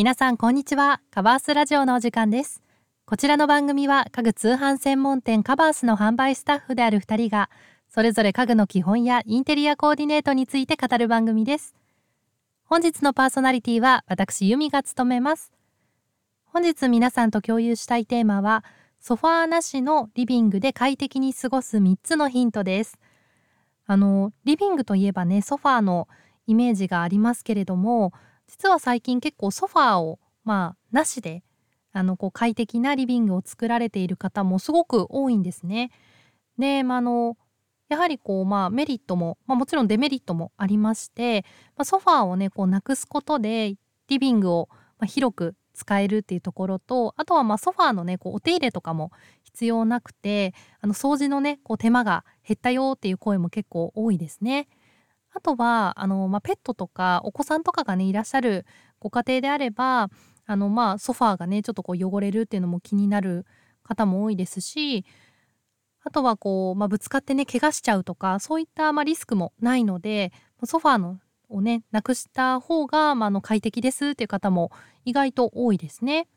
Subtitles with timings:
[0.00, 1.02] 皆さんこんにちは。
[1.10, 2.62] カバースラジオのお時間です。
[3.04, 7.50] こちらの番組は家具通販専門店カバースの販売スタッフである2人が
[7.86, 11.74] それぞれ家具の基本やインテリアコーディネートについて語る番組です。
[12.64, 15.52] 本日のパーソナリティは私由美が務めます。
[16.46, 18.64] 本日皆さんと共有したいテーマは
[19.00, 22.98] ソファーなしのリビングで快適に過ごす3つのヒントです。
[23.84, 26.08] あのリビングといえばねソファーの
[26.46, 28.14] イメージがありますけれども
[28.50, 31.44] 実は最近結構ソファーをまあなしで
[31.92, 35.90] あのこう快適なリビングを作られている方もすごく多いんですね。
[36.58, 37.36] で、まあ、の
[37.88, 41.44] やはりこう、まあ、メリットも、まあ、もちろんデメリットもありまして、
[41.76, 43.76] まあ、ソファーをねこうなくすことで
[44.08, 44.68] リビングを
[45.06, 49.12] 広く使えるっていうところとあとはまあソファーのねこうお手入れとかも
[49.44, 54.68] 必要なくてあの掃除のねこう手間が減ったよっていう声も結構多いですね。
[55.32, 58.66] あとはあの、まあ、ペットとかお子さんとかがねいらっしゃる
[58.98, 60.08] ご家庭であれば
[60.46, 63.46] あの、まあ、ソファーがねちょっとこう汚れるっていうのも気になる
[63.82, 65.04] 方も多いですし
[66.02, 70.32] あとはこう、まあ、ぶつかってね怪我しちゃうとかそういった、まあ、リスクもないので
[70.64, 74.70] ソファーのをねなくした方が、まあ、の快適ですっていう方も
[75.04, 76.28] 意外と多いですね。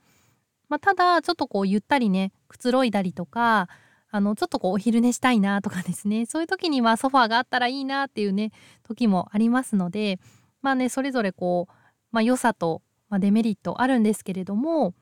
[0.70, 3.68] まあ、ただちょっとこうゆったりねくつろいだりとか
[4.16, 8.52] あのちょっとこうお昼寝したいなとかですね そういう時にはソファーがあったらいいなっていうね
[8.84, 10.20] 時もありますので
[10.62, 11.74] まあねそれぞれこう、
[12.12, 14.94] まあ、良さと、まあ、デメリットあるんですけれども、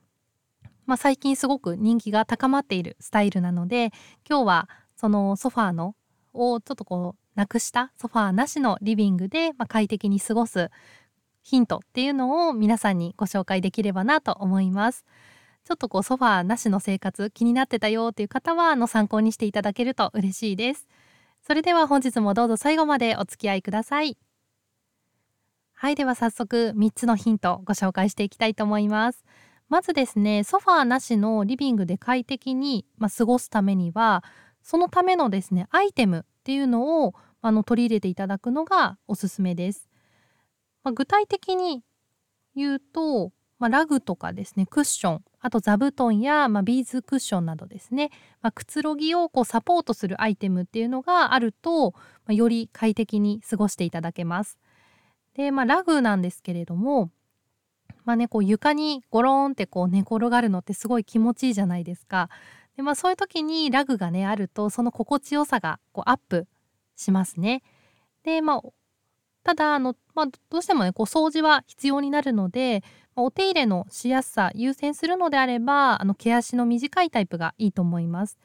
[0.85, 3.91] まあ、最近すごく人気が高まっているスタイルなので
[4.27, 5.93] 今日はそのソファーの
[6.33, 10.71] をちょっとこうなくしたソファーなしのリビングで、まあ、快適に過ごす
[11.41, 15.05] ヒントっていうのを皆さんにご紹介できればなと思います。
[15.63, 20.87] ちょっとこうソファーなしの生活気になってたよっていう方はあの参考にしていただけると嬉しいです。
[21.45, 24.17] それでは本日もどうぞ最後までお付き合いください。
[25.73, 29.23] はいでは早速3つのヒントご紹介していきたいと思います。
[29.71, 34.23] まずですねソファーなしのリビングで快適に、まあ、過ごすためには
[34.61, 39.87] そのためのですねアイテムっていうのをあの取り入れていただくのがおすすめです、
[40.83, 41.83] まあ、具体的に
[42.53, 54.59] 言うと、まあ、ラグとかですねクッションあと座布団や、まあ、ビーズクッションなどですね、まあ、くつろぎをこうサポートするアイテムっていうのがあると、まあ、より快適に過ごしていただけます。
[55.33, 57.09] で、まあ、ラグなんですけれども、
[58.05, 62.29] まあね、こう床にゴローンってこう寝転がるのってすごい気持ちいいじゃないですか。
[62.75, 66.47] でまあ、そういう時にラグがねあるとその心地よさがこうアップ
[66.95, 67.63] しますね。
[68.23, 68.61] でまあ
[69.43, 72.83] ただあの、まあ、どうしてもねこう掃除は必要になるので、
[73.15, 78.37] お手入れのしやすさ優先するのであればあの毛足の短いタイプがいいと思います。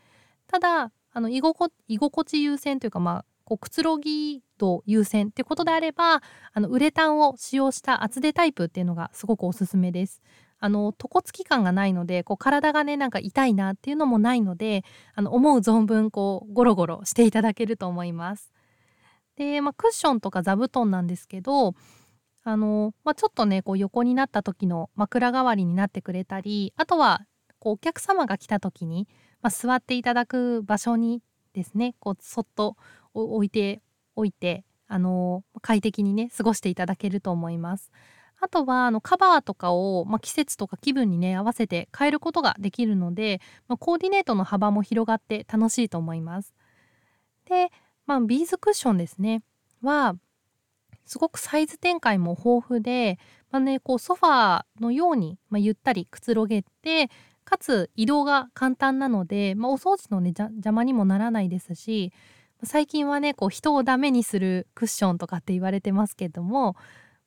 [0.46, 6.20] ただあの居心居心地優先というかまあこうくつろぎ度優先ってことであれば
[6.52, 10.20] あのウレタンを使用した厚手タイプっていうのがすごくおすすめです。
[10.58, 14.84] あの床つき感がないのでこう体がねなんか痛いなっていうのもないので
[15.14, 18.52] あの思う存分こうゴロゴロしていただけると思います。
[19.36, 21.74] で、まあ、クッションとか座布団なんですけど
[22.46, 27.22] あの、まあ、ちょっとねこう横になった時の枕代わりになってくれたりあとは
[27.58, 29.08] こうお客様が来た時に、
[29.42, 31.22] まあ、座っていただく場所に
[31.54, 32.76] ですねこうそっと
[33.14, 33.82] 置いて
[34.14, 37.90] おいてあの快適にね過ごしていただけると思います。
[38.38, 46.54] あとはあのカバーとかを、まあ、季節とか気分にね合わせて変えることができるので、まあ、コーディネートの幅も広がって楽しいと思います。
[47.46, 47.70] で、
[48.06, 49.42] まあ、ビーズクッションですね
[49.82, 50.16] は
[51.06, 53.18] すごくサイズ展開も豊富で、
[53.50, 57.10] まあね、こうソファーのように、まあ、ゆったりくつろげて
[57.44, 62.12] かつ移動が簡単なので、まあ、お掃除の、ね、邪魔にもならないですし
[62.64, 66.76] 最近はねこう人をダメにするクッションとかって言われてますけども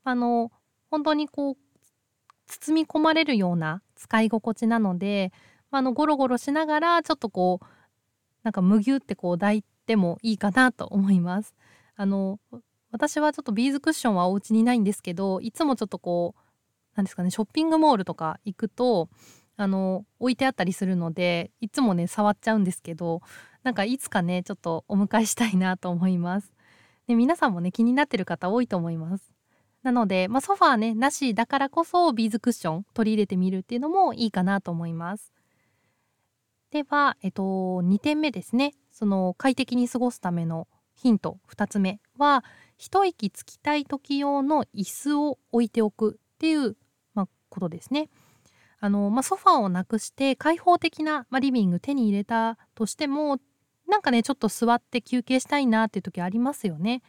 [0.04, 0.52] あの
[0.92, 1.58] 本当にこう
[2.48, 5.32] 包み込まれるような使い心地なので、
[5.72, 7.66] まあ、のゴロゴロしながらちょっとこう
[8.44, 11.54] なんかむぎゅってこう抱いてもいいかなと思います。
[11.96, 12.40] あの
[12.92, 16.42] 私はちょっとビーズクッションはお家にないんですけどいつもちょっとこう
[16.96, 19.10] なんですかねショッピングモールとか行くと
[19.58, 23.22] あの置いてあったりするのでいつもね触っちゃうんですけど
[23.64, 26.54] なんかいつかねちょっとお迎えしたいなと思います。
[27.08, 29.34] で皆さんもね気になってる方多いと思います。
[29.84, 35.34] なので、まあ、ソファーねなしだからこそビーズクッション取り入れてみるっていうのもいいかなと思います。
[36.72, 42.44] では、えっと、2点目ですねその快適に過ごすためのヒント2つ目は
[42.80, 46.78] 一息つきたい時用の椅子を置いておくっていう、
[47.14, 48.10] まあ、ことですね。
[48.80, 53.38] あのまあ、ソファーをなくして開放的な、まあ、リビング手に入れたとしても
[53.90, 57.02] なんかねちょっと座って休憩したいなっていう時ありますよね。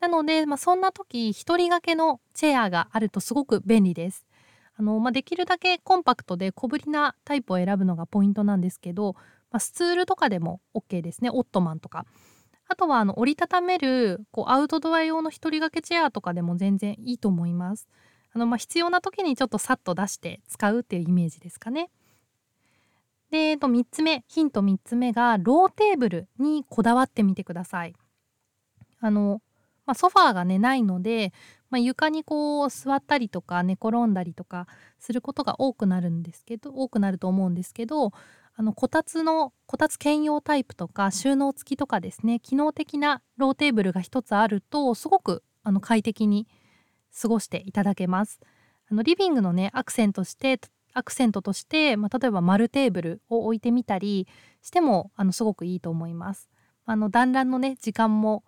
[0.00, 4.26] なので、まあ、そんな時一人掛けのチェアがあるとすごく便利です。
[4.74, 9.14] ああの、まあ、できるだけコンパクトで小ぶりなタイプを選ぶのがポイントなんですけど、
[9.52, 12.06] まあ、スツールとかでも OK ですねオットマンとか
[12.72, 17.86] あとはあの折りたためるこうアウトドア用の一人掛けチェアとかでも全然いいと思います。
[18.32, 21.90] あの、まあ、必要な時にちょっとさっと出して使うっていうイメージですかね。
[23.30, 27.94] で、えっと、3つ目ヒント3つ目がローテーブルにこだわってみてください。
[29.00, 29.42] あの、
[29.84, 31.34] まあ、ソファーがねないので、
[31.68, 34.66] まあ、床にこう座ったりとか寝転んだりとか
[34.98, 38.12] することが多くなるんですけど多くなると思うんですけど
[38.54, 46.46] あのこたつのこたつ兼用タイプとか収納付きとかですね機能的なローテーブルが一つあるとすごくあの快適に
[47.18, 48.40] 過ごしていただけます。
[48.90, 50.60] あのリビングのねアクセントして
[50.94, 54.28] アクセントとして、まあ、例えば丸テーブルを置いてみたり
[54.60, 56.50] してもあのすごくいいと思います。
[56.84, 58.44] あの団らんのね時間も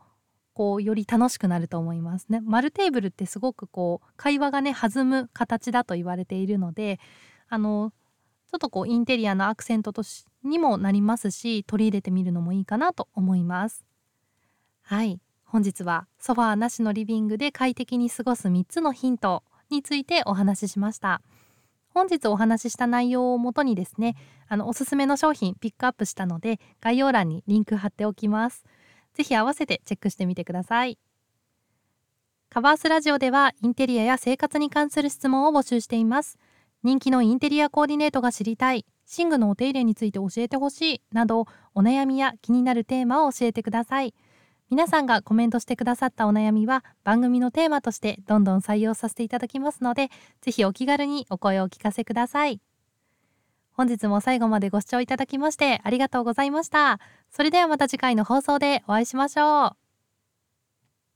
[0.53, 2.41] こうより楽しくなると思いますね。
[2.43, 7.01] 丸テーブルってすごくこう会話がね弾む形だと言われているので
[7.49, 13.85] あのちょっとこうインテリアのアクセントとしにもなりますし取り入れてみるのもいいかなと思います。
[14.83, 21.23] はい本日はソファーなしのリビングで快適に過ごす3つのヒントについてお話ししました。
[21.89, 24.17] 本日お話しした内容をもとにですね
[24.49, 28.65] あのおすすめの商品ピックアップしたので概要欄にリンク貼っておきます。
[29.15, 30.99] ぜひ合わせてチェックしてみてください。
[32.51, 36.39] カバースラジオではインテリアや生活に関する質問を募集しています。
[36.85, 38.85] 人気のインテリアコーディネートが知りたい、
[39.17, 44.15] 寝具のお手入れについて教えてほしいなどお悩みや気になるテーマを教えてください。
[44.69, 50.11] 皆さんがコメントしてくださったお悩みは番組のテーマとしてどんどん採用させていただきますので、
[50.43, 52.61] ぜひお気軽にお声をお聞かせください。
[53.73, 57.01] 本日も最後までご視聴いただきましてありがとうございました。
[57.31, 59.84] それではまた次回の放送でお会いしましょう。